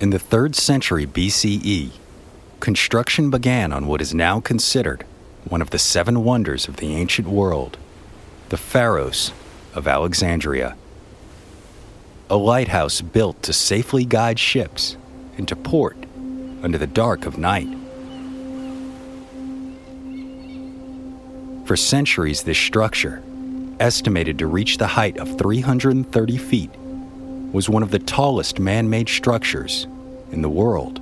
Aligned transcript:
In 0.00 0.08
the 0.08 0.18
3rd 0.18 0.54
century 0.54 1.06
BCE, 1.06 1.90
construction 2.58 3.28
began 3.28 3.70
on 3.70 3.86
what 3.86 4.00
is 4.00 4.14
now 4.14 4.40
considered 4.40 5.04
one 5.44 5.62
of 5.62 5.70
the 5.70 5.78
seven 5.78 6.22
wonders 6.24 6.68
of 6.68 6.76
the 6.76 6.94
ancient 6.94 7.28
world, 7.28 7.78
the 8.50 8.56
Pharos 8.56 9.32
of 9.74 9.88
Alexandria. 9.88 10.76
A 12.28 12.36
lighthouse 12.36 13.00
built 13.00 13.42
to 13.42 13.52
safely 13.52 14.04
guide 14.04 14.38
ships 14.38 14.96
into 15.36 15.56
port 15.56 15.96
under 16.62 16.78
the 16.78 16.86
dark 16.86 17.26
of 17.26 17.38
night. 17.38 17.68
For 21.66 21.76
centuries, 21.76 22.42
this 22.42 22.58
structure, 22.58 23.22
estimated 23.78 24.38
to 24.40 24.46
reach 24.46 24.78
the 24.78 24.88
height 24.88 25.16
of 25.18 25.38
330 25.38 26.36
feet, 26.36 26.70
was 27.52 27.68
one 27.68 27.82
of 27.82 27.90
the 27.90 27.98
tallest 27.98 28.58
man 28.58 28.90
made 28.90 29.08
structures 29.08 29.86
in 30.32 30.42
the 30.42 30.48
world, 30.48 31.00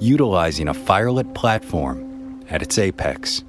utilizing 0.00 0.68
a 0.68 0.74
firelit 0.74 1.34
platform 1.34 2.05
at 2.48 2.62
its 2.62 2.78
apex. 2.78 3.42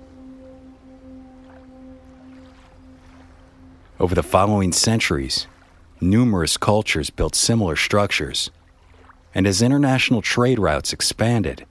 Over 3.99 4.13
the 4.13 4.23
following 4.23 4.71
centuries, 4.71 5.47
numerous 5.99 6.57
cultures 6.57 7.09
built 7.09 7.35
similar 7.35 7.75
structures, 7.75 8.51
and 9.33 9.47
as 9.47 9.61
international 9.61 10.21
trade 10.21 10.59
routes 10.59 10.93
expanded 10.93 11.65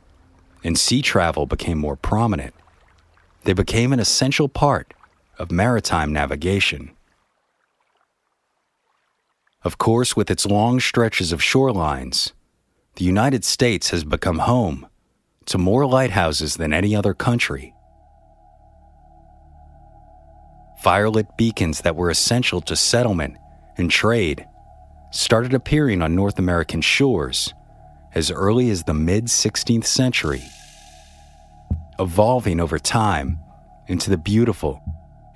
and 0.64 0.78
sea 0.78 1.02
travel 1.02 1.46
became 1.46 1.78
more 1.78 1.96
prominent, 1.96 2.54
they 3.44 3.52
became 3.52 3.92
an 3.92 4.00
essential 4.00 4.48
part 4.48 4.92
of 5.38 5.52
maritime 5.52 6.12
navigation. 6.12 6.90
Of 9.62 9.78
course, 9.78 10.16
with 10.16 10.30
its 10.30 10.46
long 10.46 10.80
stretches 10.80 11.32
of 11.32 11.40
shorelines, 11.40 12.32
the 12.96 13.04
United 13.04 13.44
States 13.44 13.90
has 13.90 14.04
become 14.04 14.40
home 14.40 14.86
to 15.46 15.58
more 15.58 15.86
lighthouses 15.86 16.56
than 16.56 16.72
any 16.72 16.94
other 16.94 17.14
country. 17.14 17.74
Firelit 20.82 21.36
beacons 21.36 21.80
that 21.80 21.96
were 21.96 22.10
essential 22.10 22.60
to 22.62 22.76
settlement 22.76 23.36
and 23.76 23.90
trade 23.90 24.46
started 25.10 25.54
appearing 25.54 26.02
on 26.02 26.14
North 26.14 26.38
American 26.38 26.80
shores 26.80 27.54
as 28.14 28.30
early 28.30 28.70
as 28.70 28.84
the 28.84 28.94
mid 28.94 29.26
16th 29.26 29.84
century, 29.84 30.42
evolving 31.98 32.60
over 32.60 32.78
time 32.78 33.38
into 33.88 34.10
the 34.10 34.16
beautiful 34.16 34.82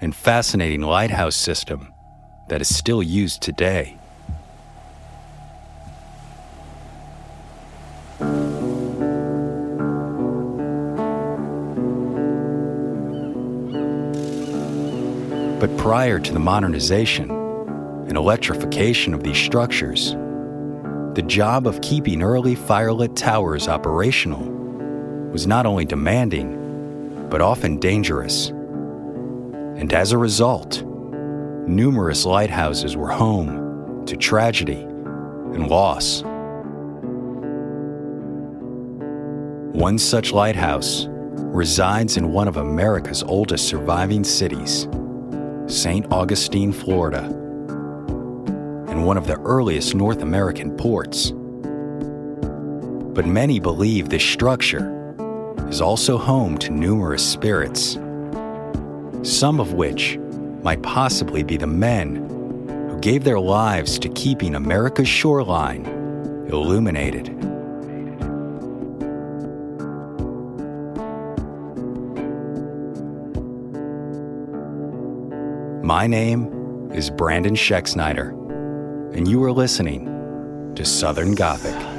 and 0.00 0.14
fascinating 0.14 0.80
lighthouse 0.80 1.36
system 1.36 1.92
that 2.48 2.60
is 2.60 2.74
still 2.74 3.02
used 3.02 3.42
today. 3.42 3.99
Prior 15.90 16.20
to 16.20 16.32
the 16.32 16.38
modernization 16.38 17.28
and 18.06 18.16
electrification 18.16 19.12
of 19.12 19.24
these 19.24 19.36
structures, 19.36 20.12
the 21.16 21.24
job 21.26 21.66
of 21.66 21.80
keeping 21.80 22.22
early 22.22 22.54
firelit 22.54 23.16
towers 23.16 23.66
operational 23.66 24.40
was 25.32 25.48
not 25.48 25.66
only 25.66 25.84
demanding, 25.84 27.26
but 27.28 27.40
often 27.40 27.76
dangerous. 27.80 28.50
And 28.50 29.92
as 29.92 30.12
a 30.12 30.18
result, 30.18 30.84
numerous 31.66 32.24
lighthouses 32.24 32.96
were 32.96 33.10
home 33.10 34.06
to 34.06 34.16
tragedy 34.16 34.82
and 34.82 35.66
loss. 35.66 36.22
One 39.74 39.98
such 39.98 40.30
lighthouse 40.30 41.08
resides 41.08 42.16
in 42.16 42.32
one 42.32 42.46
of 42.46 42.58
America's 42.58 43.24
oldest 43.24 43.66
surviving 43.66 44.22
cities, 44.22 44.86
St. 45.70 46.10
Augustine, 46.12 46.72
Florida, 46.72 47.22
and 48.88 49.06
one 49.06 49.16
of 49.16 49.28
the 49.28 49.38
earliest 49.40 49.94
North 49.94 50.20
American 50.20 50.76
ports. 50.76 51.30
But 53.14 53.26
many 53.26 53.60
believe 53.60 54.08
this 54.08 54.24
structure 54.24 54.96
is 55.68 55.80
also 55.80 56.18
home 56.18 56.58
to 56.58 56.70
numerous 56.70 57.24
spirits, 57.24 57.92
some 59.22 59.60
of 59.60 59.74
which 59.74 60.18
might 60.62 60.82
possibly 60.82 61.44
be 61.44 61.56
the 61.56 61.68
men 61.68 62.16
who 62.90 62.98
gave 62.98 63.22
their 63.22 63.38
lives 63.40 63.96
to 64.00 64.08
keeping 64.10 64.56
America's 64.56 65.08
shoreline 65.08 65.86
illuminated. 66.50 67.39
My 75.90 76.06
name 76.06 76.92
is 76.94 77.10
Brandon 77.10 77.56
Schexnayder, 77.56 78.30
and 79.16 79.26
you 79.26 79.42
are 79.42 79.50
listening 79.50 80.72
to 80.76 80.84
Southern 80.84 81.34
Gothic. 81.34 81.89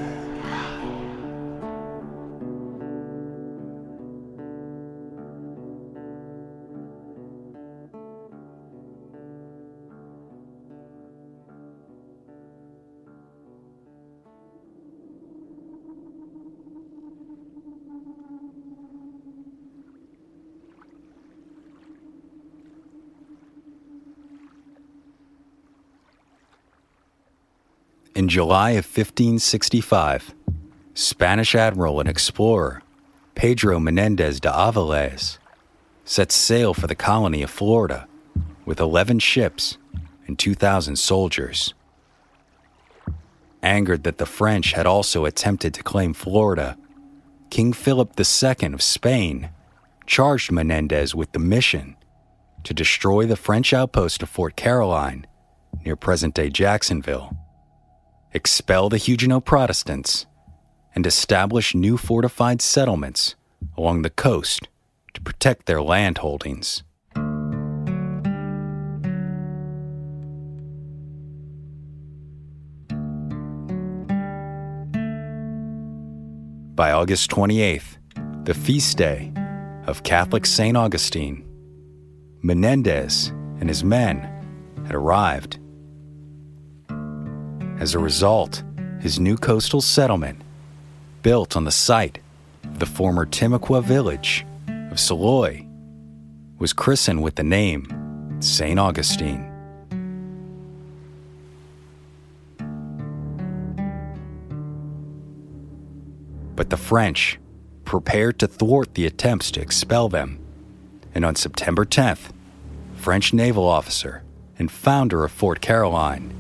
In 28.21 28.27
July 28.27 28.69
of 28.73 28.85
1565, 28.85 30.35
Spanish 30.93 31.55
admiral 31.55 31.99
and 31.99 32.07
explorer 32.07 32.83
Pedro 33.33 33.79
Menendez 33.79 34.39
de 34.39 34.47
Aviles 34.47 35.39
set 36.05 36.31
sail 36.31 36.75
for 36.75 36.85
the 36.85 36.93
colony 36.93 37.41
of 37.41 37.49
Florida 37.49 38.07
with 38.63 38.79
11 38.79 39.17
ships 39.17 39.79
and 40.27 40.37
2,000 40.37 40.97
soldiers. 40.97 41.73
Angered 43.63 44.03
that 44.03 44.19
the 44.19 44.27
French 44.27 44.73
had 44.73 44.85
also 44.85 45.25
attempted 45.25 45.73
to 45.73 45.81
claim 45.81 46.13
Florida, 46.13 46.77
King 47.49 47.73
Philip 47.73 48.11
II 48.19 48.71
of 48.71 48.83
Spain 48.83 49.49
charged 50.05 50.51
Menendez 50.51 51.15
with 51.15 51.31
the 51.31 51.39
mission 51.39 51.95
to 52.65 52.75
destroy 52.75 53.25
the 53.25 53.35
French 53.35 53.73
outpost 53.73 54.21
of 54.21 54.29
Fort 54.29 54.55
Caroline 54.55 55.25
near 55.83 55.95
present 55.95 56.35
day 56.35 56.51
Jacksonville, 56.51 57.35
expel 58.33 58.89
the 58.89 58.97
Huguenot 58.97 59.45
Protestants, 59.45 60.25
and 60.95 61.05
establish 61.05 61.75
new 61.75 61.97
fortified 61.97 62.61
settlements 62.61 63.35
along 63.77 64.01
the 64.01 64.09
coast 64.09 64.67
to 65.13 65.21
protect 65.21 65.65
their 65.65 65.81
land 65.81 66.19
holdings. 66.19 66.83
By 76.75 76.91
August 76.93 77.29
28th, 77.29 77.97
the 78.45 78.53
feast 78.53 78.97
day 78.97 79.31
of 79.85 80.03
Catholic 80.03 80.45
St. 80.45 80.75
Augustine, 80.75 81.47
Menendez 82.41 83.27
and 83.59 83.69
his 83.69 83.83
men 83.83 84.17
had 84.85 84.95
arrived. 84.95 85.59
As 87.81 87.95
a 87.95 87.99
result, 87.99 88.61
his 88.99 89.19
new 89.19 89.35
coastal 89.35 89.81
settlement, 89.81 90.39
built 91.23 91.57
on 91.57 91.63
the 91.63 91.71
site 91.71 92.19
of 92.63 92.77
the 92.77 92.85
former 92.85 93.25
Timucua 93.25 93.83
village 93.83 94.45
of 94.67 94.99
Seloy, 94.99 95.67
was 96.59 96.73
christened 96.73 97.23
with 97.23 97.37
the 97.37 97.43
name 97.43 98.37
St. 98.39 98.79
Augustine. 98.79 99.47
But 106.55 106.69
the 106.69 106.77
French 106.77 107.39
prepared 107.83 108.37
to 108.37 108.47
thwart 108.47 108.93
the 108.93 109.07
attempts 109.07 109.49
to 109.49 109.59
expel 109.59 110.07
them, 110.07 110.37
and 111.15 111.25
on 111.25 111.35
September 111.35 111.83
10th, 111.83 112.29
French 112.93 113.33
naval 113.33 113.67
officer 113.67 114.21
and 114.59 114.69
founder 114.69 115.25
of 115.25 115.31
Fort 115.31 115.61
Caroline, 115.61 116.31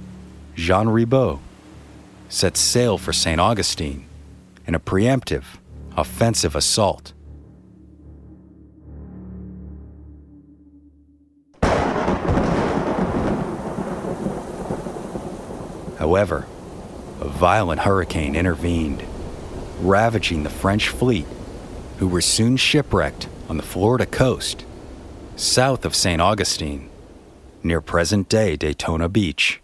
Jean 0.55 0.89
Ribault, 0.89 1.39
set 2.29 2.57
sail 2.57 2.97
for 2.97 3.13
St. 3.13 3.39
Augustine 3.39 4.05
in 4.67 4.75
a 4.75 4.79
preemptive, 4.79 5.43
offensive 5.95 6.55
assault. 6.55 7.13
However, 15.97 16.47
a 17.19 17.27
violent 17.27 17.81
hurricane 17.81 18.35
intervened, 18.35 19.03
ravaging 19.79 20.43
the 20.43 20.49
French 20.49 20.89
fleet, 20.89 21.27
who 21.99 22.07
were 22.07 22.21
soon 22.21 22.57
shipwrecked 22.57 23.27
on 23.47 23.57
the 23.57 23.63
Florida 23.63 24.05
coast, 24.05 24.65
south 25.35 25.85
of 25.85 25.95
St. 25.95 26.19
Augustine, 26.19 26.89
near 27.63 27.81
present 27.81 28.27
day 28.27 28.55
Daytona 28.55 29.07
Beach. 29.07 29.61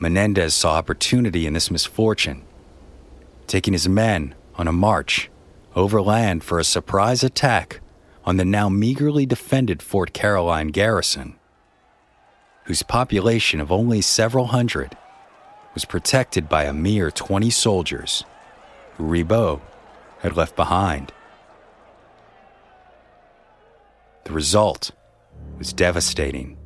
Menendez 0.00 0.54
saw 0.54 0.74
opportunity 0.74 1.46
in 1.46 1.52
this 1.52 1.70
misfortune, 1.70 2.42
taking 3.46 3.74
his 3.74 3.88
men 3.88 4.34
on 4.56 4.66
a 4.66 4.72
march 4.72 5.30
overland 5.76 6.42
for 6.42 6.58
a 6.58 6.64
surprise 6.64 7.22
attack 7.22 7.80
on 8.24 8.36
the 8.36 8.44
now 8.44 8.68
meagerly 8.68 9.26
defended 9.26 9.82
Fort 9.82 10.12
Caroline 10.12 10.68
garrison 10.68 11.36
whose 12.70 12.84
population 12.84 13.60
of 13.60 13.72
only 13.72 14.00
several 14.00 14.46
hundred 14.46 14.96
was 15.74 15.84
protected 15.84 16.48
by 16.48 16.62
a 16.62 16.72
mere 16.72 17.10
20 17.10 17.50
soldiers 17.50 18.22
who 18.96 19.02
Ribault 19.02 19.60
had 20.20 20.36
left 20.36 20.54
behind. 20.54 21.12
The 24.22 24.30
result 24.30 24.92
was 25.58 25.72
devastating. 25.72 26.56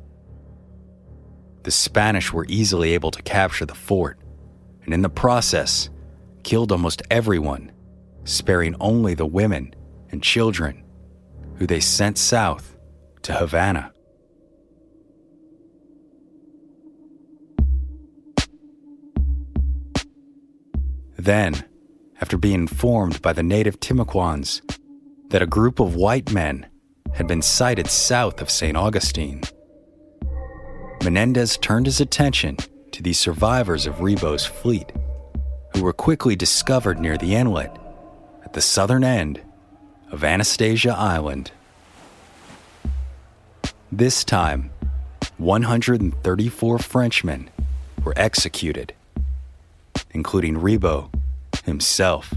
The 1.65 1.71
Spanish 1.71 2.31
were 2.31 2.45
easily 2.47 2.93
able 2.93 3.09
to 3.09 3.23
capture 3.23 3.65
the 3.65 3.73
fort, 3.73 4.19
and 4.83 4.93
in 4.93 5.01
the 5.01 5.09
process, 5.09 5.89
killed 6.43 6.71
almost 6.71 7.01
everyone, 7.09 7.71
sparing 8.23 8.75
only 8.79 9.15
the 9.15 9.25
women 9.25 9.73
and 10.11 10.21
children, 10.21 10.83
who 11.55 11.65
they 11.65 11.79
sent 11.79 12.19
south 12.19 12.77
to 13.23 13.33
Havana. 13.33 13.91
Then, 21.17 21.65
after 22.21 22.37
being 22.37 22.59
informed 22.59 23.23
by 23.23 23.33
the 23.33 23.41
native 23.41 23.79
Timucuans 23.79 24.61
that 25.29 25.41
a 25.41 25.47
group 25.47 25.79
of 25.79 25.95
white 25.95 26.31
men 26.31 26.67
had 27.15 27.25
been 27.25 27.41
sighted 27.41 27.89
south 27.89 28.39
of 28.39 28.51
St. 28.51 28.77
Augustine, 28.77 29.41
Menendez 31.03 31.57
turned 31.57 31.85
his 31.85 32.01
attention 32.01 32.57
to 32.91 33.03
the 33.03 33.13
survivors 33.13 33.85
of 33.85 34.01
Ribault's 34.01 34.45
fleet, 34.45 34.91
who 35.73 35.83
were 35.83 35.93
quickly 35.93 36.35
discovered 36.35 36.99
near 36.99 37.17
the 37.17 37.35
inlet 37.35 37.75
at 38.43 38.53
the 38.53 38.61
southern 38.61 39.03
end 39.03 39.41
of 40.11 40.23
Anastasia 40.23 40.95
Island. 40.97 41.51
This 43.91 44.23
time, 44.23 44.71
134 45.37 46.79
Frenchmen 46.79 47.49
were 48.03 48.13
executed 48.15 48.93
including 50.15 50.57
Ribault 50.57 51.11
himself. 51.65 52.33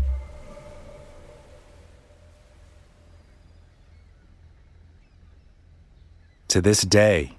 To 6.48 6.60
this 6.60 6.82
day, 6.82 7.37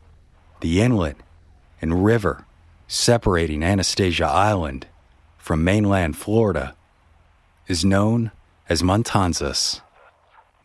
the 0.61 0.81
inlet 0.81 1.17
and 1.81 2.03
river 2.03 2.45
separating 2.87 3.63
Anastasia 3.63 4.25
Island 4.25 4.87
from 5.37 5.63
mainland 5.63 6.17
Florida 6.17 6.75
is 7.67 7.85
known 7.85 8.31
as 8.67 8.81
Matanzas, 8.81 9.81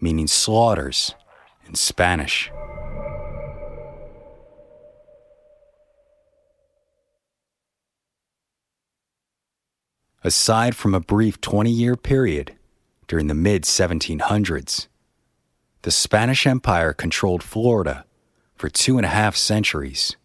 meaning 0.00 0.26
slaughters 0.26 1.14
in 1.66 1.74
Spanish. 1.74 2.50
aside 10.24 10.74
from 10.74 10.94
a 10.94 11.00
brief 11.00 11.38
20 11.42 11.70
year 11.70 11.96
period 11.96 12.54
during 13.06 13.26
the 13.26 13.34
mid 13.34 13.62
1700s. 13.64 14.88
The 15.82 15.90
Spanish 15.90 16.46
Empire 16.46 16.94
controlled 16.94 17.42
Florida 17.42 18.06
for 18.64 18.70
two 18.70 18.96
and 18.96 19.04
a 19.04 19.10
half 19.10 19.36
centuries, 19.36 20.16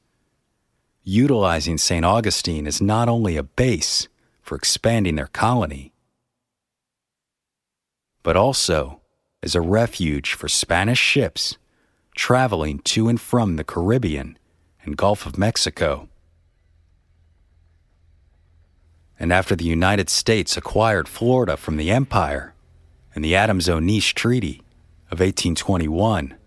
utilizing 1.04 1.78
St. 1.78 2.06
Augustine 2.06 2.68
as 2.68 2.82
not 2.82 3.10
only 3.10 3.36
a 3.36 3.44
base 3.44 4.08
for 4.42 4.56
expanding 4.56 5.18
their 5.18 5.28
colony, 5.28 5.92
but 8.24 8.38
also 8.38 9.02
as 9.44 9.56
a 9.56 9.60
refuge 9.60 10.36
for 10.36 10.48
Spanish 10.48 11.00
ships 11.00 11.58
traveling 12.16 12.80
to 12.80 13.10
and 13.10 13.20
from 13.20 13.58
the 13.58 13.66
Caribbean 13.66 14.38
and 14.84 14.96
Gulf 14.96 15.26
of 15.26 15.38
Mexico 15.38 16.08
and 19.20 19.34
after 19.34 19.54
the 19.54 19.66
United 19.66 20.10
States 20.10 20.56
acquired 20.56 21.10
Florida 21.10 21.58
from 21.58 21.76
the 21.76 21.92
Empire 21.92 22.54
in 23.14 23.22
the 23.22 23.36
Adams-Onís 23.36 24.14
Treaty 24.14 24.64
of 25.12 25.20
1821, 25.20 26.38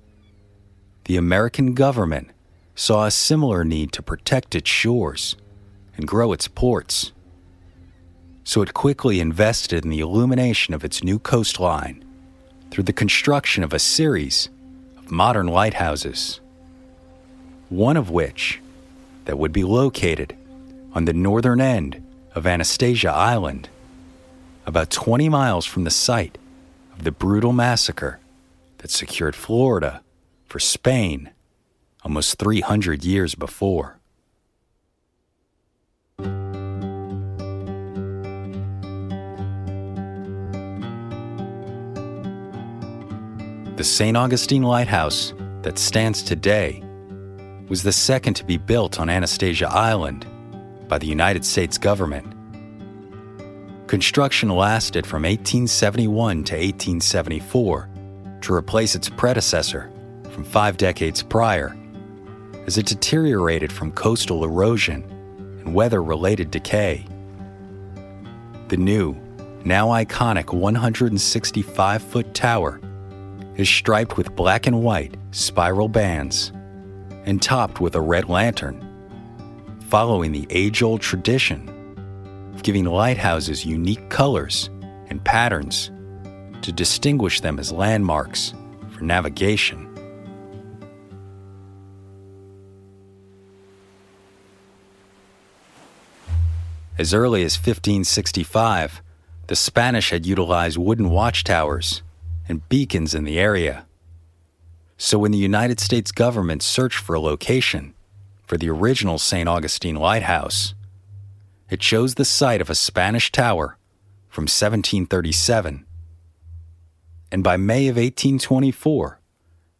the 1.04 1.16
American 1.16 1.74
government 1.74 2.30
saw 2.74 3.04
a 3.04 3.10
similar 3.10 3.64
need 3.64 3.92
to 3.92 4.02
protect 4.02 4.54
its 4.54 4.70
shores 4.70 5.36
and 5.96 6.06
grow 6.06 6.32
its 6.32 6.48
ports. 6.48 7.12
So 8.44 8.62
it 8.62 8.74
quickly 8.74 9.20
invested 9.20 9.84
in 9.84 9.90
the 9.90 10.00
illumination 10.00 10.74
of 10.74 10.84
its 10.84 11.04
new 11.04 11.18
coastline 11.18 12.04
through 12.70 12.84
the 12.84 12.92
construction 12.92 13.62
of 13.62 13.72
a 13.72 13.78
series 13.78 14.48
of 14.96 15.10
modern 15.10 15.46
lighthouses, 15.46 16.40
one 17.68 17.96
of 17.96 18.10
which 18.10 18.60
that 19.26 19.38
would 19.38 19.52
be 19.52 19.64
located 19.64 20.36
on 20.92 21.04
the 21.04 21.12
northern 21.12 21.60
end 21.60 22.04
of 22.34 22.46
Anastasia 22.46 23.10
Island, 23.10 23.68
about 24.66 24.90
20 24.90 25.28
miles 25.28 25.66
from 25.66 25.84
the 25.84 25.90
site 25.90 26.38
of 26.92 27.04
the 27.04 27.12
brutal 27.12 27.52
massacre 27.52 28.20
that 28.78 28.90
secured 28.90 29.36
Florida 29.36 30.02
for 30.52 30.58
Spain 30.58 31.30
almost 32.04 32.38
300 32.38 33.02
years 33.04 33.34
before. 33.34 33.98
The 43.76 43.82
St. 43.82 44.14
Augustine 44.14 44.62
Lighthouse 44.62 45.32
that 45.62 45.78
stands 45.78 46.22
today 46.22 46.84
was 47.70 47.82
the 47.82 47.90
second 47.90 48.34
to 48.34 48.44
be 48.44 48.58
built 48.58 49.00
on 49.00 49.08
Anastasia 49.08 49.70
Island 49.70 50.26
by 50.86 50.98
the 50.98 51.06
United 51.06 51.46
States 51.46 51.78
government. 51.78 52.30
Construction 53.86 54.50
lasted 54.50 55.06
from 55.06 55.22
1871 55.22 56.44
to 56.44 56.54
1874 56.56 57.88
to 58.42 58.52
replace 58.52 58.94
its 58.94 59.08
predecessor 59.08 59.90
from 60.32 60.44
five 60.44 60.76
decades 60.76 61.22
prior, 61.22 61.76
as 62.66 62.78
it 62.78 62.86
deteriorated 62.86 63.70
from 63.72 63.92
coastal 63.92 64.44
erosion 64.44 65.04
and 65.60 65.74
weather 65.74 66.02
related 66.02 66.50
decay. 66.50 67.06
The 68.68 68.76
new, 68.76 69.14
now 69.64 69.88
iconic 69.88 70.52
165 70.52 72.02
foot 72.02 72.34
tower 72.34 72.80
is 73.56 73.68
striped 73.68 74.16
with 74.16 74.34
black 74.34 74.66
and 74.66 74.82
white 74.82 75.16
spiral 75.30 75.88
bands 75.88 76.52
and 77.24 77.40
topped 77.40 77.80
with 77.80 77.94
a 77.94 78.00
red 78.00 78.28
lantern, 78.28 78.80
following 79.88 80.32
the 80.32 80.46
age 80.50 80.82
old 80.82 81.00
tradition 81.00 81.68
of 82.54 82.62
giving 82.62 82.84
lighthouses 82.84 83.64
unique 83.64 84.08
colors 84.08 84.70
and 85.08 85.22
patterns 85.24 85.90
to 86.62 86.72
distinguish 86.72 87.40
them 87.40 87.58
as 87.58 87.70
landmarks 87.70 88.54
for 88.90 89.04
navigation. 89.04 89.91
As 97.02 97.12
early 97.12 97.42
as 97.42 97.56
1565, 97.56 99.02
the 99.48 99.56
Spanish 99.56 100.10
had 100.10 100.24
utilized 100.24 100.78
wooden 100.78 101.10
watchtowers 101.10 102.00
and 102.48 102.68
beacons 102.68 103.12
in 103.12 103.24
the 103.24 103.40
area. 103.40 103.86
So 104.98 105.18
when 105.18 105.32
the 105.32 105.46
United 105.52 105.80
States 105.80 106.12
government 106.12 106.62
searched 106.62 107.00
for 107.00 107.14
a 107.14 107.20
location 107.20 107.94
for 108.46 108.56
the 108.56 108.70
original 108.70 109.18
St. 109.18 109.48
Augustine 109.48 109.96
Lighthouse, 109.96 110.76
it 111.68 111.80
chose 111.80 112.14
the 112.14 112.24
site 112.24 112.60
of 112.60 112.70
a 112.70 112.74
Spanish 112.76 113.32
tower 113.32 113.76
from 114.28 114.42
1737. 114.42 115.84
And 117.32 117.42
by 117.42 117.56
May 117.56 117.88
of 117.88 117.96
1824, 117.96 119.18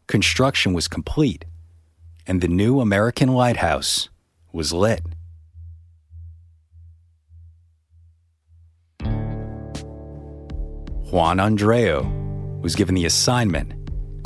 construction 0.09 0.73
was 0.73 0.89
complete 0.89 1.45
and 2.27 2.41
the 2.41 2.49
new 2.49 2.81
American 2.81 3.29
lighthouse 3.29 4.09
was 4.53 4.73
lit. 4.73 5.03
Juan 11.13 11.37
Andreu 11.37 12.63
was 12.63 12.75
given 12.75 12.95
the 12.95 13.05
assignment 13.05 13.75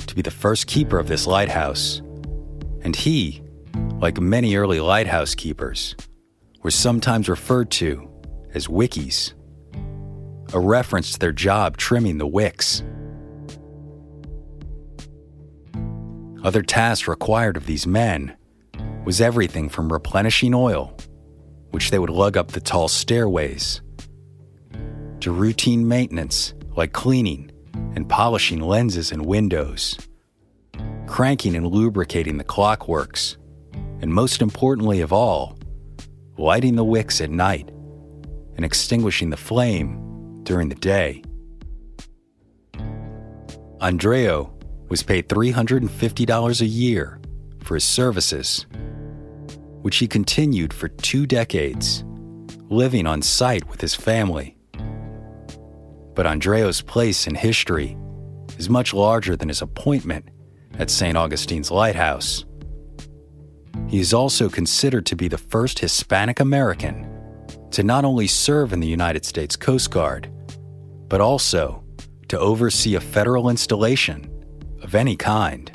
to 0.06 0.14
be 0.14 0.22
the 0.22 0.30
first 0.30 0.68
keeper 0.68 1.00
of 1.00 1.08
this 1.08 1.26
lighthouse. 1.26 2.00
And 2.82 2.94
he, 2.94 3.42
like 3.98 4.20
many 4.20 4.54
early 4.54 4.78
lighthouse 4.78 5.34
keepers, 5.34 5.96
were 6.62 6.70
sometimes 6.70 7.28
referred 7.28 7.72
to 7.72 8.08
as 8.54 8.68
wickies, 8.68 9.32
a 10.54 10.60
reference 10.60 11.10
to 11.10 11.18
their 11.18 11.32
job 11.32 11.76
trimming 11.76 12.18
the 12.18 12.26
wicks. 12.28 12.84
Other 16.44 16.62
tasks 16.62 17.08
required 17.08 17.56
of 17.56 17.66
these 17.66 17.88
men 17.88 18.36
was 19.04 19.20
everything 19.20 19.68
from 19.68 19.92
replenishing 19.92 20.54
oil, 20.54 20.96
which 21.72 21.90
they 21.90 21.98
would 21.98 22.10
lug 22.10 22.36
up 22.36 22.52
the 22.52 22.60
tall 22.60 22.86
stairways, 22.86 23.80
to 25.18 25.32
routine 25.32 25.88
maintenance 25.88 26.54
like 26.76 26.92
cleaning 26.92 27.50
and 27.94 28.08
polishing 28.08 28.60
lenses 28.60 29.10
and 29.10 29.24
windows, 29.24 29.98
cranking 31.06 31.56
and 31.56 31.66
lubricating 31.66 32.36
the 32.36 32.44
clockworks, 32.44 33.36
and 34.00 34.12
most 34.12 34.42
importantly 34.42 35.00
of 35.00 35.12
all, 35.12 35.58
lighting 36.36 36.76
the 36.76 36.84
wicks 36.84 37.20
at 37.20 37.30
night 37.30 37.70
and 38.56 38.64
extinguishing 38.64 39.30
the 39.30 39.36
flame 39.36 40.42
during 40.42 40.68
the 40.68 40.74
day. 40.74 41.22
Andreu 43.80 44.50
was 44.88 45.02
paid 45.02 45.28
$350 45.28 46.60
a 46.60 46.66
year 46.66 47.20
for 47.62 47.74
his 47.74 47.84
services, 47.84 48.66
which 49.82 49.96
he 49.96 50.06
continued 50.06 50.72
for 50.72 50.88
two 50.88 51.26
decades, 51.26 52.04
living 52.68 53.06
on 53.06 53.22
site 53.22 53.68
with 53.68 53.80
his 53.80 53.94
family 53.94 54.55
but 56.16 56.26
Andreu's 56.26 56.80
place 56.80 57.26
in 57.26 57.34
history 57.34 57.96
is 58.58 58.70
much 58.70 58.94
larger 58.94 59.36
than 59.36 59.48
his 59.48 59.60
appointment 59.60 60.30
at 60.78 60.90
St. 60.90 61.16
Augustine's 61.16 61.70
Lighthouse. 61.70 62.46
He 63.86 64.00
is 64.00 64.14
also 64.14 64.48
considered 64.48 65.04
to 65.06 65.14
be 65.14 65.28
the 65.28 65.38
first 65.38 65.78
Hispanic 65.78 66.40
American 66.40 67.06
to 67.70 67.82
not 67.82 68.06
only 68.06 68.26
serve 68.26 68.72
in 68.72 68.80
the 68.80 68.86
United 68.86 69.26
States 69.26 69.56
Coast 69.56 69.90
Guard, 69.90 70.32
but 71.08 71.20
also 71.20 71.84
to 72.28 72.38
oversee 72.38 72.94
a 72.94 73.00
federal 73.00 73.50
installation 73.50 74.28
of 74.82 74.94
any 74.94 75.16
kind. 75.16 75.70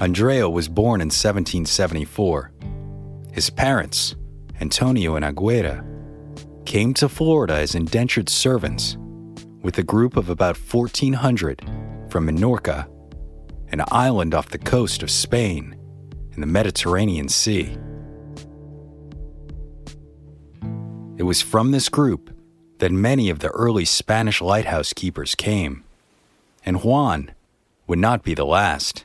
Andreu 0.00 0.50
was 0.50 0.68
born 0.68 1.02
in 1.02 1.08
1774. 1.08 2.50
His 3.32 3.50
parents, 3.50 4.16
Antonio 4.60 5.16
and 5.16 5.24
Agueda, 5.24 5.93
came 6.64 6.94
to 6.94 7.08
Florida 7.08 7.54
as 7.54 7.74
indentured 7.74 8.28
servants 8.28 8.96
with 9.62 9.78
a 9.78 9.82
group 9.82 10.16
of 10.16 10.28
about 10.28 10.56
1,400 10.56 11.60
from 12.08 12.26
Minorca, 12.26 12.88
an 13.70 13.82
island 13.88 14.34
off 14.34 14.50
the 14.50 14.58
coast 14.58 15.02
of 15.02 15.10
Spain 15.10 15.76
in 16.32 16.40
the 16.40 16.46
Mediterranean 16.46 17.28
Sea. 17.28 17.76
It 21.16 21.22
was 21.22 21.40
from 21.40 21.70
this 21.70 21.88
group 21.88 22.30
that 22.78 22.90
many 22.90 23.30
of 23.30 23.38
the 23.38 23.48
early 23.48 23.84
Spanish 23.84 24.40
lighthouse 24.40 24.92
keepers 24.92 25.34
came, 25.34 25.84
and 26.66 26.82
Juan 26.82 27.30
would 27.86 27.98
not 27.98 28.22
be 28.22 28.34
the 28.34 28.44
last. 28.44 29.04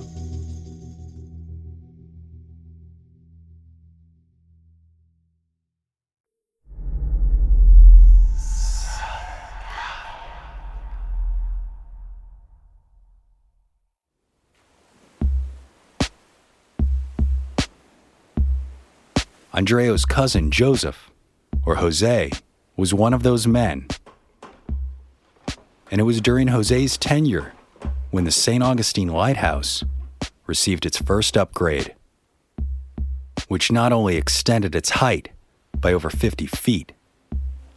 Andreu's 19.61 20.05
cousin 20.05 20.49
Joseph, 20.49 21.11
or 21.67 21.75
Jose, 21.75 22.31
was 22.77 22.95
one 22.95 23.13
of 23.13 23.21
those 23.21 23.45
men. 23.45 23.85
And 25.91 26.01
it 26.01 26.03
was 26.03 26.19
during 26.19 26.47
Jose's 26.47 26.97
tenure 26.97 27.53
when 28.09 28.23
the 28.23 28.31
St. 28.31 28.63
Augustine 28.63 29.09
Lighthouse 29.09 29.83
received 30.47 30.87
its 30.87 30.97
first 30.97 31.37
upgrade, 31.37 31.93
which 33.49 33.71
not 33.71 33.93
only 33.93 34.17
extended 34.17 34.73
its 34.73 34.89
height 34.89 35.29
by 35.79 35.93
over 35.93 36.09
50 36.09 36.47
feet, 36.47 36.93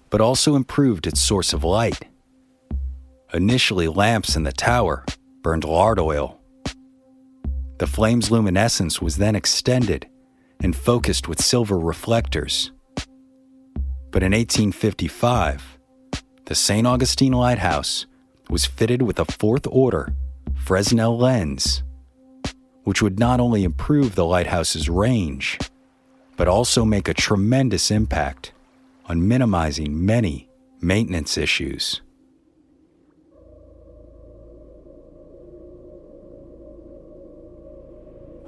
but 0.08 0.22
also 0.22 0.56
improved 0.56 1.06
its 1.06 1.20
source 1.20 1.52
of 1.52 1.64
light. 1.64 2.06
Initially, 3.34 3.88
lamps 3.88 4.36
in 4.36 4.44
the 4.44 4.52
tower 4.52 5.04
burned 5.42 5.64
lard 5.64 5.98
oil. 5.98 6.40
The 7.76 7.86
flame's 7.86 8.30
luminescence 8.30 9.02
was 9.02 9.18
then 9.18 9.36
extended 9.36 10.08
and 10.64 10.75
focused 10.75 11.28
with 11.28 11.44
silver 11.44 11.78
reflectors. 11.78 12.73
But 14.11 14.23
in 14.23 14.33
1855, 14.33 15.78
the 16.47 16.54
St. 16.54 16.87
Augustine 16.87 17.35
Lighthouse 17.35 18.06
was 18.49 18.64
fitted 18.64 19.02
with 19.02 19.18
a 19.18 19.26
fourth 19.26 19.66
order 19.71 20.14
Fresnel 20.54 21.18
lens, 21.18 21.83
which 22.85 23.02
would 23.02 23.18
not 23.18 23.40
only 23.40 23.62
improve 23.62 24.14
the 24.14 24.25
lighthouse's 24.25 24.88
range, 24.88 25.59
but 26.38 26.49
also 26.49 26.83
make 26.83 27.09
a 27.09 27.14
tremendous 27.14 27.90
impact 27.90 28.52
on 29.04 29.28
minimizing 29.28 30.06
many 30.06 30.49
maintenance 30.80 31.37
issues. 31.37 32.00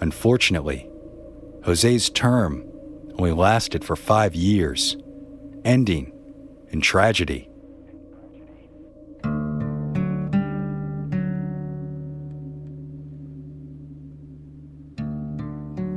Unfortunately, 0.01 0.89
Jose's 1.67 2.11
term 2.11 2.65
only 3.19 3.33
lasted 3.33 3.85
for 3.85 3.97
five 3.97 4.37
years, 4.37 4.97
ending 5.65 6.13
in 6.69 6.81
tragedy. 6.81 7.49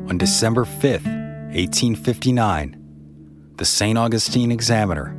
On 0.09 0.17
December 0.17 0.65
5th, 0.65 1.05
1859, 1.53 2.75
the 3.57 3.65
St. 3.65 3.95
Augustine 3.95 4.51
Examiner 4.51 5.15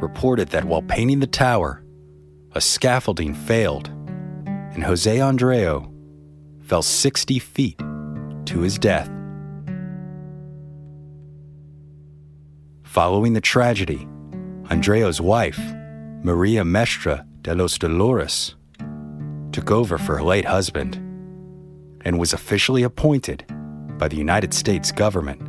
reported 0.00 0.48
that 0.48 0.64
while 0.64 0.80
painting 0.80 1.20
the 1.20 1.26
tower, 1.26 1.84
a 2.52 2.60
scaffolding 2.62 3.34
failed, 3.34 3.88
and 4.46 4.82
Jose 4.82 5.14
Andreu 5.14 5.92
fell 6.62 6.80
60 6.80 7.38
feet 7.38 7.78
to 8.46 8.60
his 8.60 8.78
death. 8.78 9.10
Following 12.90 13.34
the 13.34 13.40
tragedy, 13.40 14.08
Andreu's 14.68 15.20
wife, 15.20 15.60
Maria 16.24 16.64
Mestra 16.64 17.24
de 17.40 17.54
los 17.54 17.78
Dolores, 17.78 18.56
took 19.52 19.70
over 19.70 19.96
for 19.96 20.16
her 20.16 20.24
late 20.24 20.44
husband 20.44 20.96
and 22.04 22.18
was 22.18 22.32
officially 22.32 22.82
appointed 22.82 23.44
by 23.96 24.08
the 24.08 24.16
United 24.16 24.52
States 24.52 24.90
government, 24.90 25.40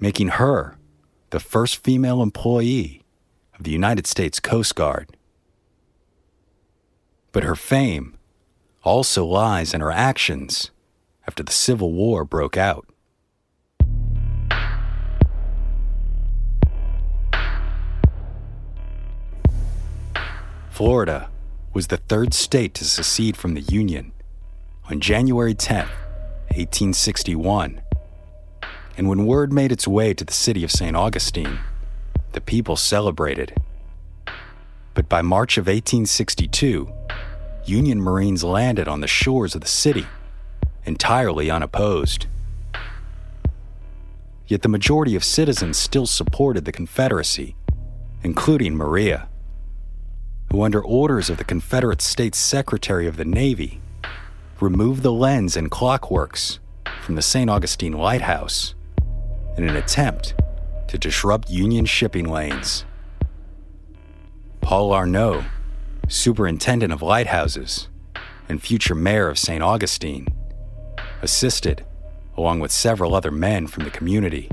making 0.00 0.28
her 0.28 0.78
the 1.28 1.40
first 1.40 1.84
female 1.84 2.22
employee 2.22 3.02
of 3.58 3.64
the 3.64 3.72
United 3.72 4.06
States 4.06 4.40
Coast 4.40 4.74
Guard. 4.74 5.14
But 7.32 7.44
her 7.44 7.54
fame 7.54 8.16
also 8.82 9.26
lies 9.26 9.74
in 9.74 9.82
her 9.82 9.92
actions 9.92 10.70
after 11.28 11.42
the 11.42 11.52
Civil 11.52 11.92
War 11.92 12.24
broke 12.24 12.56
out. 12.56 12.86
Florida 20.74 21.30
was 21.72 21.86
the 21.86 21.98
third 21.98 22.34
state 22.34 22.74
to 22.74 22.84
secede 22.84 23.36
from 23.36 23.54
the 23.54 23.60
Union 23.60 24.10
on 24.90 24.98
January 24.98 25.54
10, 25.54 25.86
1861. 26.48 27.80
And 28.98 29.08
when 29.08 29.24
word 29.24 29.52
made 29.52 29.70
its 29.70 29.86
way 29.86 30.12
to 30.14 30.24
the 30.24 30.32
city 30.32 30.64
of 30.64 30.72
St. 30.72 30.96
Augustine, 30.96 31.60
the 32.32 32.40
people 32.40 32.74
celebrated. 32.74 33.54
But 34.94 35.08
by 35.08 35.22
March 35.22 35.58
of 35.58 35.68
1862, 35.68 36.92
Union 37.64 38.00
Marines 38.00 38.42
landed 38.42 38.88
on 38.88 39.00
the 39.00 39.06
shores 39.06 39.54
of 39.54 39.60
the 39.60 39.68
city, 39.68 40.08
entirely 40.84 41.52
unopposed. 41.52 42.26
Yet 44.48 44.62
the 44.62 44.68
majority 44.68 45.14
of 45.14 45.22
citizens 45.22 45.76
still 45.76 46.06
supported 46.06 46.64
the 46.64 46.72
Confederacy, 46.72 47.54
including 48.24 48.74
Maria, 48.74 49.28
who, 50.54 50.62
under 50.62 50.80
orders 50.80 51.28
of 51.28 51.36
the 51.36 51.42
Confederate 51.42 52.00
States 52.00 52.38
Secretary 52.38 53.08
of 53.08 53.16
the 53.16 53.24
Navy, 53.24 53.80
removed 54.60 55.02
the 55.02 55.10
lens 55.10 55.56
and 55.56 55.68
clockworks 55.68 56.60
from 57.02 57.16
the 57.16 57.22
St. 57.22 57.50
Augustine 57.50 57.94
Lighthouse 57.94 58.76
in 59.58 59.68
an 59.68 59.74
attempt 59.74 60.32
to 60.86 60.96
disrupt 60.96 61.50
Union 61.50 61.86
shipping 61.86 62.28
lanes. 62.28 62.84
Paul 64.60 64.92
Arnau, 64.92 65.44
superintendent 66.08 66.92
of 66.92 67.02
lighthouses 67.02 67.88
and 68.48 68.62
future 68.62 68.94
mayor 68.94 69.26
of 69.26 69.40
St. 69.40 69.60
Augustine, 69.60 70.28
assisted 71.20 71.84
along 72.36 72.60
with 72.60 72.70
several 72.70 73.16
other 73.16 73.32
men 73.32 73.66
from 73.66 73.82
the 73.82 73.90
community. 73.90 74.48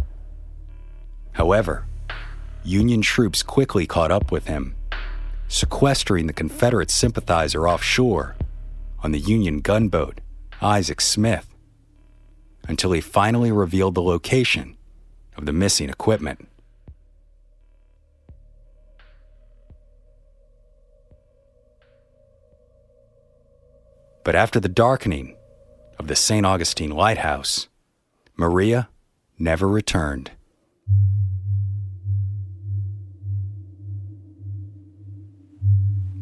However, 1.34 1.86
Union 2.64 3.04
troops 3.04 3.44
quickly 3.44 3.86
caught 3.86 4.10
up 4.10 4.32
with 4.32 4.48
him, 4.48 4.76
sequestering 5.52 6.28
the 6.28 6.34
Confederate 6.34 6.90
sympathizer 6.90 7.68
offshore 7.68 8.38
on 9.04 9.12
the 9.12 9.20
Union 9.20 9.60
gunboat 9.60 10.22
Isaac 10.62 11.02
Smith 11.02 11.54
until 12.70 12.94
he 12.94 13.02
finally 13.02 13.52
revealed 13.52 13.96
the 13.96 14.02
location 14.02 14.78
of 15.36 15.46
the 15.46 15.52
missing 15.52 15.90
equipment. 15.90 16.48
But 24.24 24.36
after 24.36 24.62
the 24.62 24.70
darkening 24.70 25.36
of 26.00 26.08
the 26.08 26.16
St. 26.16 26.46
Augustine 26.46 26.92
Lighthouse, 26.92 27.68
Maria 28.38 28.88
never 29.38 29.68
returned. 29.68 30.32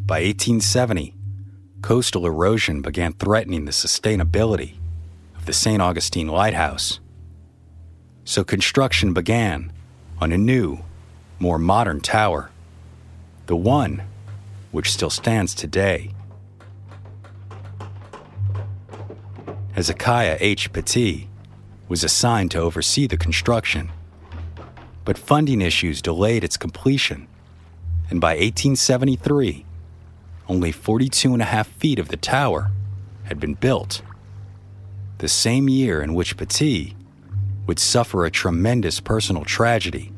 By 0.10 0.24
1870, 0.24 1.14
coastal 1.84 2.26
erosion 2.26 2.82
began 2.82 3.14
threatening 3.14 3.66
the 3.66 3.72
sustainability 3.72 4.78
of 5.36 5.46
the 5.46 5.54
St. 5.54 5.80
Augustine 5.80 6.28
Lighthouse. 6.28 7.00
So 8.24 8.44
construction 8.44 9.14
began 9.14 9.72
on 10.20 10.32
a 10.32 10.38
new, 10.40 10.80
more 11.38 11.60
modern 11.60 12.02
tower, 12.02 12.50
the 13.46 13.56
one 13.56 14.02
which 14.72 14.92
still 14.92 15.12
stands 15.12 15.54
today. 15.54 16.10
Hezekiah 19.74 20.38
H. 20.40 20.74
Pittee 20.74 21.30
was 21.88 22.04
assigned 22.04 22.50
to 22.50 22.58
oversee 22.58 23.06
the 23.06 23.16
construction, 23.16 23.92
but 25.06 25.20
funding 25.20 25.62
issues 25.62 26.02
delayed 26.02 26.44
its 26.44 26.58
completion, 26.58 27.28
and 28.10 28.20
by 28.20 28.30
1873, 28.30 29.68
only 30.50 30.72
42 30.72 31.32
and 31.34 31.42
a 31.44 31.46
half 31.46 31.68
feet 31.68 32.00
of 32.00 32.08
the 32.10 32.18
tower 32.18 32.72
had 33.26 33.40
been 33.40 33.54
built. 33.54 34.02
The 35.20 35.28
same 35.28 35.70
year 35.70 36.02
in 36.02 36.16
which 36.16 36.36
Pittee 36.36 36.96
would 37.68 37.78
suffer 37.78 38.26
a 38.26 38.32
tremendous 38.32 39.00
personal 39.00 39.46
tragedy. 39.46 40.12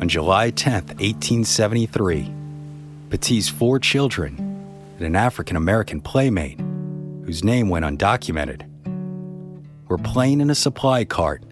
On 0.00 0.08
July 0.08 0.50
10, 0.50 0.72
1873, 0.74 2.32
Pittee's 3.10 3.48
four 3.48 3.78
children 3.78 4.51
and 5.02 5.16
an 5.16 5.20
African 5.20 5.56
American 5.56 6.00
playmate, 6.00 6.60
whose 7.24 7.42
name 7.42 7.68
went 7.68 7.84
undocumented, 7.84 8.62
were 9.88 9.98
playing 9.98 10.40
in 10.40 10.48
a 10.48 10.54
supply 10.54 11.04
cart 11.04 11.42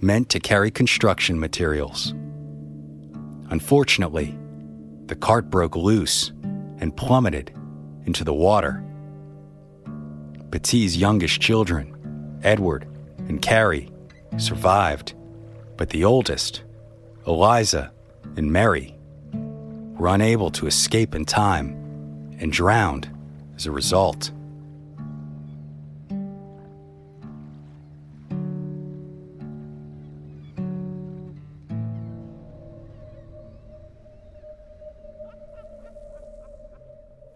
meant 0.00 0.28
to 0.30 0.40
carry 0.40 0.68
construction 0.68 1.38
materials. 1.38 2.12
Unfortunately, 3.50 4.36
the 5.06 5.14
cart 5.14 5.48
broke 5.48 5.76
loose 5.76 6.32
and 6.78 6.96
plummeted 6.96 7.54
into 8.04 8.24
the 8.24 8.34
water. 8.34 8.82
Pittee's 10.50 10.96
youngest 10.96 11.40
children, 11.40 12.40
Edward 12.42 12.88
and 13.28 13.40
Carrie, 13.40 13.92
survived, 14.38 15.14
But 15.76 15.90
the 15.90 16.04
oldest, 16.04 16.64
Eliza 17.28 17.92
and 18.36 18.50
Mary, 18.52 18.98
were 19.32 20.08
unable 20.08 20.50
to 20.50 20.66
escape 20.66 21.14
in 21.14 21.24
time 21.24 21.81
and 22.42 22.52
drowned 22.52 23.08
as 23.56 23.66
a 23.66 23.70
result. 23.70 24.32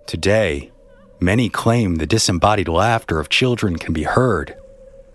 Today, 0.06 0.72
many 1.20 1.48
claim 1.48 1.96
the 1.96 2.06
disembodied 2.06 2.68
laughter 2.68 3.20
of 3.20 3.28
children 3.28 3.76
can 3.76 3.92
be 3.92 4.04
heard 4.04 4.56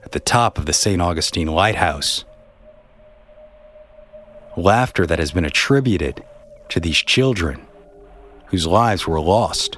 at 0.04 0.12
the 0.12 0.20
top 0.20 0.58
of 0.58 0.66
the 0.66 0.74
St. 0.74 1.02
Augustine 1.02 1.48
Lighthouse. 1.48 2.24
Laughter 4.56 5.06
that 5.06 5.20
has 5.20 5.32
been 5.32 5.46
attributed 5.46 6.24
to 6.70 6.80
these 6.80 6.98
children 6.98 7.66
whose 8.48 8.68
lives 8.68 9.08
were 9.08 9.20
lost 9.20 9.78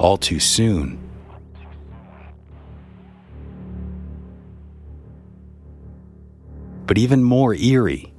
all 0.00 0.16
too 0.16 0.40
soon. 0.40 0.98
But 6.86 6.96
even 6.96 7.22
more 7.22 7.54
eerie 7.54 8.12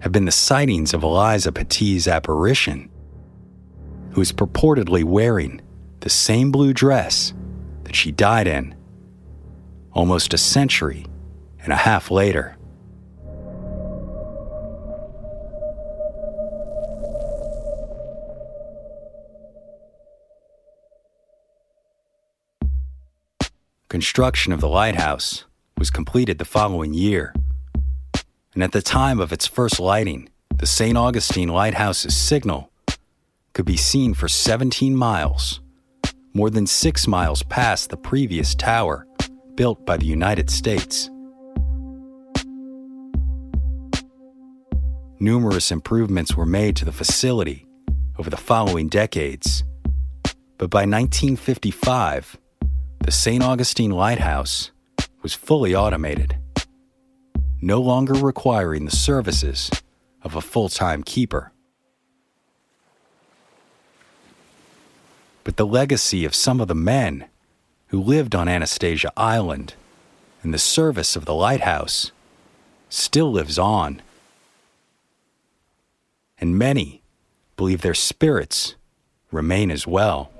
have 0.00 0.10
been 0.10 0.24
the 0.24 0.32
sightings 0.32 0.92
of 0.92 1.04
Eliza 1.04 1.52
Pittee's 1.52 2.08
apparition 2.08 2.90
who 4.10 4.20
is 4.20 4.32
purportedly 4.32 5.04
wearing 5.04 5.60
the 6.00 6.10
same 6.10 6.50
blue 6.50 6.72
dress 6.72 7.32
that 7.84 7.94
she 7.94 8.10
died 8.10 8.48
in 8.48 8.74
almost 9.92 10.34
a 10.34 10.38
century 10.38 11.06
and 11.60 11.72
a 11.72 11.76
half 11.76 12.10
later. 12.10 12.57
Construction 23.88 24.52
of 24.52 24.60
the 24.60 24.68
lighthouse 24.68 25.46
was 25.78 25.88
completed 25.90 26.36
the 26.36 26.44
following 26.44 26.92
year, 26.92 27.32
and 28.52 28.62
at 28.62 28.72
the 28.72 28.82
time 28.82 29.18
of 29.18 29.32
its 29.32 29.46
first 29.46 29.80
lighting, 29.80 30.28
the 30.58 30.66
St. 30.66 30.94
Augustine 30.94 31.48
Lighthouse's 31.48 32.14
signal 32.14 32.70
could 33.54 33.64
be 33.64 33.78
seen 33.78 34.12
for 34.12 34.28
17 34.28 34.94
miles, 34.94 35.60
more 36.34 36.50
than 36.50 36.66
six 36.66 37.06
miles 37.06 37.42
past 37.44 37.88
the 37.88 37.96
previous 37.96 38.54
tower 38.54 39.06
built 39.54 39.86
by 39.86 39.96
the 39.96 40.04
United 40.04 40.50
States. 40.50 41.08
Numerous 45.18 45.70
improvements 45.70 46.36
were 46.36 46.44
made 46.44 46.76
to 46.76 46.84
the 46.84 46.92
facility 46.92 47.66
over 48.18 48.28
the 48.28 48.36
following 48.36 48.90
decades, 48.90 49.64
but 50.58 50.68
by 50.68 50.80
1955, 50.80 52.36
the 53.08 53.12
St. 53.12 53.42
Augustine 53.42 53.90
Lighthouse 53.90 54.70
was 55.22 55.32
fully 55.32 55.74
automated, 55.74 56.36
no 57.62 57.80
longer 57.80 58.12
requiring 58.12 58.84
the 58.84 58.90
services 58.90 59.70
of 60.20 60.36
a 60.36 60.42
full 60.42 60.68
time 60.68 61.02
keeper. 61.02 61.50
but 65.42 65.56
the 65.56 65.64
legacy 65.64 66.26
of 66.26 66.34
some 66.34 66.60
of 66.60 66.68
the 66.68 66.74
men 66.74 67.24
who 67.86 67.98
lived 67.98 68.34
on 68.34 68.46
Anastasia 68.46 69.10
Island 69.16 69.72
and 70.42 70.52
the 70.52 70.58
service 70.58 71.16
of 71.16 71.24
the 71.24 71.32
lighthouse 71.32 72.12
still 72.90 73.32
lives 73.32 73.58
on. 73.58 74.02
And 76.38 76.58
many 76.58 77.00
believe 77.56 77.80
their 77.80 77.94
spirits 77.94 78.74
remain 79.32 79.70
as 79.70 79.86
well. 79.86 80.30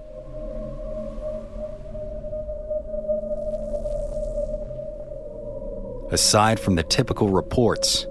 Aside 6.10 6.58
from 6.58 6.74
the 6.74 6.82
typical 6.82 7.28
reports 7.28 8.06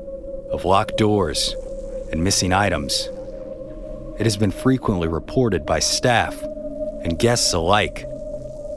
of 0.52 0.66
locked 0.66 0.98
doors 0.98 1.56
and 2.12 2.24
missing 2.24 2.54
items, 2.54 3.10
it 4.20 4.26
has 4.26 4.38
been 4.38 4.52
frequently 4.52 5.08
reported 5.08 5.66
by 5.66 5.80
staff 5.80 6.40
and 7.04 7.18
guests 7.18 7.54
alike 7.54 8.02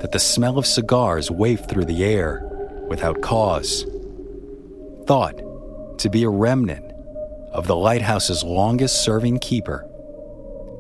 that 0.00 0.12
the 0.12 0.18
smell 0.18 0.56
of 0.56 0.66
cigars 0.66 1.30
wafted 1.30 1.68
through 1.68 1.85
the 1.85 2.02
air 2.02 2.42
without 2.88 3.20
cause. 3.20 3.85
Thought 5.06 5.98
to 5.98 6.09
be 6.09 6.22
a 6.24 6.30
remnant 6.30 6.90
of 7.52 7.66
the 7.66 7.76
lighthouse's 7.76 8.42
longest 8.42 9.04
serving 9.04 9.40
keeper, 9.40 9.87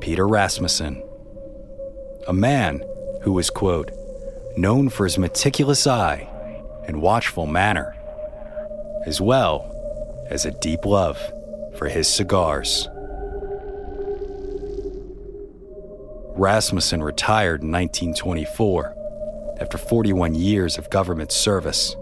Peter 0.00 0.26
Rasmussen. 0.26 1.02
A 2.26 2.32
man 2.32 2.82
who 3.22 3.32
was, 3.32 3.50
quote, 3.50 3.90
known 4.56 4.88
for 4.88 5.04
his 5.04 5.18
meticulous 5.18 5.86
eye 5.86 6.26
and 6.86 7.02
watchful 7.02 7.46
manner, 7.46 7.94
as 9.06 9.20
well 9.20 9.76
as 10.28 10.44
a 10.44 10.50
deep 10.50 10.84
love 10.84 11.18
for 11.76 11.88
his 11.88 12.08
cigars. 12.08 12.88
Rasmussen 16.36 17.02
retired 17.02 17.62
in 17.62 17.70
1924 17.70 18.96
after 19.60 19.76
41 19.76 20.34
years 20.34 20.78
of 20.78 20.88
government 20.88 21.32
service, 21.32 21.96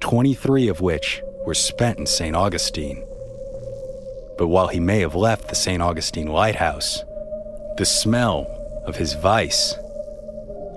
23 0.00 0.68
of 0.68 0.80
which 0.80 1.20
were 1.44 1.54
spent 1.54 1.98
in 1.98 2.06
St. 2.06 2.34
Augustine. 2.34 3.04
But 4.38 4.48
while 4.48 4.68
he 4.68 4.80
may 4.80 5.00
have 5.00 5.14
left 5.14 5.48
the 5.48 5.54
St. 5.54 5.82
Augustine 5.82 6.28
Lighthouse, 6.28 7.04
the 7.76 7.84
smell 7.84 8.46
of 8.86 8.96
his 8.96 9.14
vice 9.14 9.74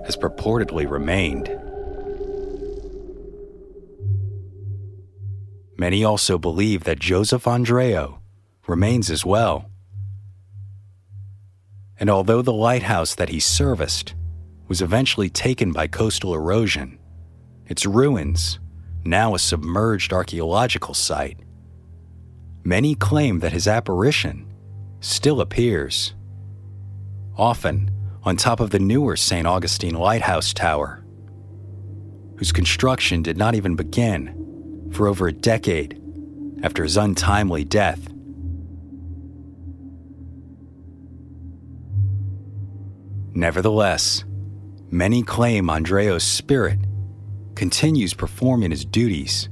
has 0.04 0.16
purportedly 0.16 0.88
remained. 0.88 1.57
Many 5.78 6.04
also 6.04 6.36
believe 6.36 6.84
that 6.84 6.98
Joseph 6.98 7.44
Andreu 7.44 8.18
remains 8.66 9.10
as 9.10 9.24
well 9.24 9.70
and 12.00 12.08
although 12.08 12.42
the 12.42 12.52
lighthouse 12.52 13.14
that 13.16 13.28
he 13.28 13.40
serviced 13.40 14.14
was 14.68 14.80
eventually 14.80 15.28
taken 15.28 15.72
by 15.72 15.86
coastal 15.86 16.34
erosion, 16.34 16.98
its 17.66 17.86
ruins, 17.86 18.60
now 19.04 19.34
a 19.34 19.38
submerged 19.38 20.12
archaeological 20.12 20.94
site, 20.94 21.38
many 22.64 22.94
claim 22.94 23.40
that 23.40 23.52
his 23.52 23.66
apparition 23.66 24.46
still 25.00 25.40
appears, 25.40 26.14
often 27.36 27.90
on 28.22 28.36
top 28.36 28.60
of 28.60 28.70
the 28.70 28.78
newer 28.78 29.16
St. 29.16 29.46
Augustine 29.46 29.94
Lighthouse 29.94 30.52
Tower, 30.52 31.04
whose 32.36 32.52
construction 32.52 33.22
did 33.22 33.36
not 33.36 33.54
even 33.54 33.74
begin 33.74 34.37
for 34.92 35.08
over 35.08 35.28
a 35.28 35.32
decade 35.32 36.00
after 36.62 36.82
his 36.82 36.96
untimely 36.96 37.64
death 37.64 38.08
Nevertheless, 43.38 44.24
many 44.90 45.22
claim 45.22 45.70
Andreu's 45.70 46.24
spirit 46.24 46.80
continues 47.54 48.12
performing 48.12 48.72
his 48.72 48.84
duties 48.84 49.48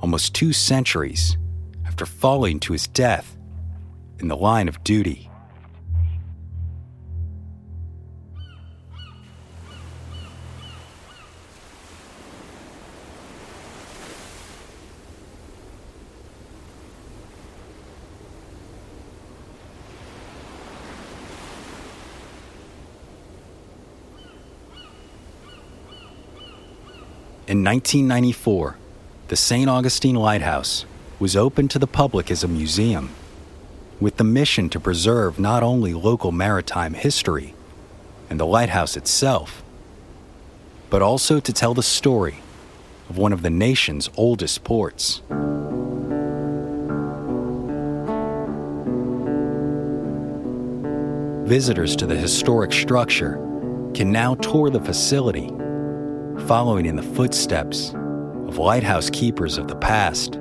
almost 0.00 0.34
two 0.34 0.52
centuries 0.52 1.36
after 1.86 2.06
falling 2.06 2.58
to 2.58 2.72
his 2.72 2.88
death 2.88 3.36
in 4.18 4.26
the 4.26 4.36
line 4.36 4.66
of 4.66 4.82
duty. 4.82 5.30
In 27.54 27.62
1994, 27.62 28.74
the 29.28 29.36
St. 29.36 29.70
Augustine 29.70 30.16
Lighthouse 30.16 30.86
was 31.20 31.36
opened 31.36 31.70
to 31.70 31.78
the 31.78 31.86
public 31.86 32.28
as 32.28 32.42
a 32.42 32.48
museum, 32.48 33.10
with 34.00 34.16
the 34.16 34.24
mission 34.24 34.68
to 34.70 34.80
preserve 34.80 35.38
not 35.38 35.62
only 35.62 35.94
local 35.94 36.32
maritime 36.32 36.94
history 36.94 37.54
and 38.28 38.40
the 38.40 38.44
lighthouse 38.44 38.96
itself, 38.96 39.62
but 40.90 41.00
also 41.00 41.38
to 41.38 41.52
tell 41.52 41.74
the 41.74 41.82
story 41.84 42.38
of 43.08 43.18
one 43.18 43.32
of 43.32 43.42
the 43.42 43.50
nation's 43.50 44.10
oldest 44.16 44.64
ports. 44.64 45.22
Visitors 51.46 51.94
to 51.94 52.04
the 52.04 52.16
historic 52.16 52.72
structure 52.72 53.34
can 53.94 54.10
now 54.10 54.34
tour 54.34 54.70
the 54.70 54.80
facility 54.80 55.52
following 56.46 56.84
in 56.84 56.96
the 56.96 57.02
footsteps 57.02 57.94
of 58.48 58.58
lighthouse 58.58 59.08
keepers 59.08 59.56
of 59.56 59.66
the 59.66 59.76
past. 59.76 60.38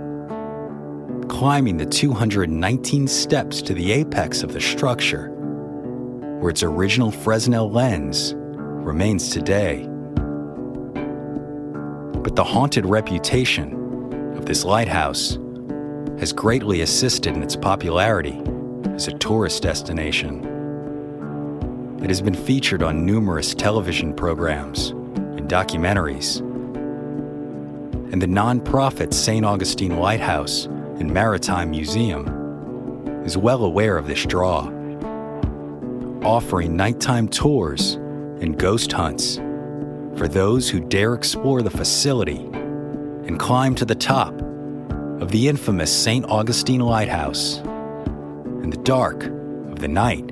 climbing 1.30 1.78
the 1.78 1.86
219 1.86 3.08
steps 3.08 3.62
to 3.62 3.74
the 3.74 3.92
apex 3.94 4.44
of 4.44 4.52
the 4.54 4.60
structure, 4.60 5.30
where 6.40 6.50
its 6.50 6.62
original 6.62 7.10
Fresnel 7.10 7.72
lens 7.72 8.34
remains 8.36 9.30
today. 9.30 9.88
But 12.22 12.36
the 12.36 12.44
haunted 12.44 12.86
reputation 12.86 13.74
of 14.38 14.46
this 14.46 14.66
lighthouse 14.66 15.40
has 16.20 16.34
greatly 16.34 16.82
assisted 16.82 17.36
in 17.36 17.42
its 17.42 17.56
popularity 17.56 18.42
as 18.90 19.08
a 19.08 19.18
tourist 19.18 19.64
destination. 19.64 20.44
It 22.04 22.10
has 22.10 22.22
been 22.22 22.36
featured 22.36 22.84
on 22.84 23.06
numerous 23.06 23.56
television 23.56 24.14
programs 24.14 24.94
and 25.44 25.52
documentaries. 25.52 26.40
And 28.12 28.22
the 28.22 28.28
nonprofit 28.28 29.14
St. 29.14 29.46
Augustine 29.46 29.98
Lighthouse 29.98 30.66
and 30.66 31.12
Maritime 31.12 31.72
Museum 31.72 33.24
is 33.26 33.38
well 33.38 33.64
aware 33.64 33.98
of 33.98 34.08
this 34.08 34.26
draw, 34.26 34.70
offering 36.24 36.78
nighttime 36.78 37.28
tours 37.28 37.96
and 38.40 38.58
ghost 38.58 38.92
hunts 38.92 39.38
for 40.16 40.28
those 40.28 40.70
who 40.70 40.80
dare 40.80 41.14
explore 41.14 41.62
the 41.62 41.72
facility 41.72 42.38
and 43.26 43.40
climb 43.40 43.76
to 43.76 43.86
the 43.86 43.96
top 43.96 44.34
of 45.20 45.32
the 45.32 45.48
infamous 45.48 45.92
St. 45.92 46.26
Augustine 46.26 46.82
Lighthouse 46.82 47.58
in 47.58 48.70
the 48.70 48.82
dark 48.84 49.24
of 49.26 49.80
the 49.80 49.88
night, 49.88 50.32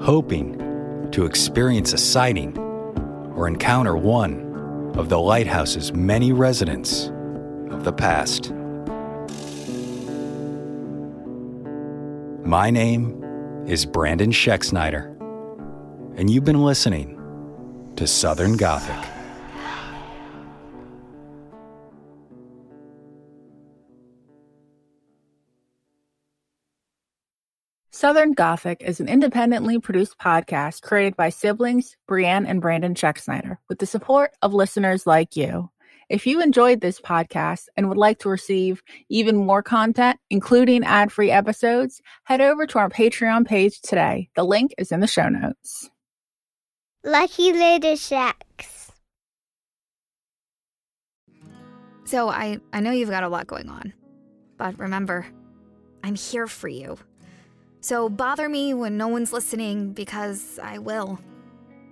hoping 0.00 0.58
to 1.12 1.24
experience 1.24 1.92
a 1.92 1.98
sighting 1.98 2.61
or 3.36 3.48
encounter 3.48 3.96
one 3.96 4.92
of 4.96 5.08
the 5.08 5.18
lighthouse's 5.18 5.92
many 5.92 6.32
residents 6.32 7.08
of 7.70 7.84
the 7.84 7.92
past. 7.92 8.52
My 12.44 12.70
name 12.70 13.64
is 13.66 13.86
Brandon 13.86 14.30
Schexnayder, 14.30 15.06
and 16.18 16.28
you've 16.28 16.44
been 16.44 16.62
listening 16.62 17.18
to 17.96 18.06
Southern 18.06 18.56
Gothic. 18.56 19.21
Southern 28.02 28.32
Gothic 28.32 28.82
is 28.82 28.98
an 28.98 29.06
independently 29.06 29.78
produced 29.78 30.18
podcast 30.18 30.82
created 30.82 31.16
by 31.16 31.28
siblings 31.28 31.96
Brienne 32.08 32.46
and 32.46 32.60
Brandon 32.60 32.94
Schexnayder 32.94 33.58
with 33.68 33.78
the 33.78 33.86
support 33.86 34.32
of 34.42 34.52
listeners 34.52 35.06
like 35.06 35.36
you. 35.36 35.70
If 36.08 36.26
you 36.26 36.42
enjoyed 36.42 36.80
this 36.80 37.00
podcast 37.00 37.68
and 37.76 37.88
would 37.88 37.96
like 37.96 38.18
to 38.18 38.28
receive 38.28 38.82
even 39.08 39.36
more 39.36 39.62
content, 39.62 40.18
including 40.30 40.82
ad 40.82 41.12
free 41.12 41.30
episodes, 41.30 42.02
head 42.24 42.40
over 42.40 42.66
to 42.66 42.80
our 42.80 42.88
Patreon 42.90 43.46
page 43.46 43.80
today. 43.82 44.28
The 44.34 44.42
link 44.42 44.74
is 44.78 44.90
in 44.90 44.98
the 44.98 45.06
show 45.06 45.28
notes. 45.28 45.88
Lucky 47.04 47.52
Little 47.52 47.94
Shacks. 47.94 48.90
So 52.02 52.28
I, 52.28 52.58
I 52.72 52.80
know 52.80 52.90
you've 52.90 53.10
got 53.10 53.22
a 53.22 53.28
lot 53.28 53.46
going 53.46 53.68
on, 53.68 53.92
but 54.58 54.76
remember, 54.76 55.24
I'm 56.02 56.16
here 56.16 56.48
for 56.48 56.66
you. 56.66 56.98
So 57.82 58.08
bother 58.08 58.48
me 58.48 58.74
when 58.74 58.96
no 58.96 59.08
one's 59.08 59.32
listening 59.32 59.92
because 59.92 60.60
I 60.62 60.78
will. 60.78 61.18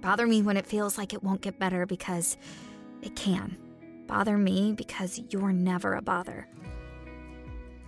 Bother 0.00 0.24
me 0.24 0.40
when 0.40 0.56
it 0.56 0.64
feels 0.64 0.96
like 0.96 1.12
it 1.12 1.24
won't 1.24 1.40
get 1.40 1.58
better 1.58 1.84
because 1.84 2.36
it 3.02 3.16
can. 3.16 3.58
Bother 4.06 4.38
me 4.38 4.72
because 4.72 5.20
you're 5.30 5.52
never 5.52 5.96
a 5.96 6.00
bother. 6.00 6.46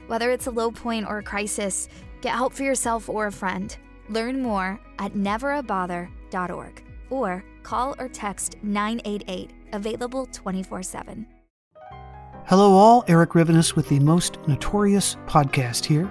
Whether 0.08 0.32
it's 0.32 0.48
a 0.48 0.50
low 0.50 0.72
point 0.72 1.06
or 1.06 1.18
a 1.18 1.22
crisis, 1.22 1.88
get 2.22 2.34
help 2.34 2.52
for 2.52 2.64
yourself 2.64 3.08
or 3.08 3.28
a 3.28 3.32
friend. 3.32 3.76
Learn 4.08 4.42
more 4.42 4.80
at 4.98 5.14
neverabother.org 5.14 6.84
or 7.08 7.44
call 7.62 7.94
or 8.00 8.08
text 8.08 8.56
988, 8.64 9.52
available 9.72 10.26
24 10.26 10.82
7. 10.82 11.26
Hello, 12.46 12.72
all. 12.72 13.04
Erik 13.06 13.30
Rivenes 13.30 13.76
with 13.76 13.88
the 13.88 14.00
Most 14.00 14.38
Notorious 14.48 15.16
podcast 15.28 15.84
here. 15.84 16.10